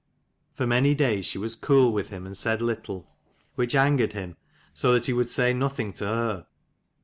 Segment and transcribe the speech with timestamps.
[0.55, 3.07] For many days she was cool with him and said little:
[3.53, 4.35] which angered him,
[4.73, 6.47] so that he would say nothing to her.